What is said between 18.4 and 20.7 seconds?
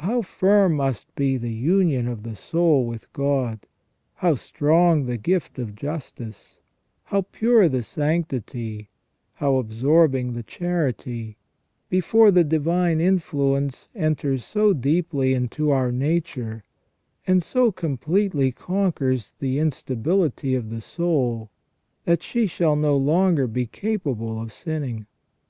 conquers the instability of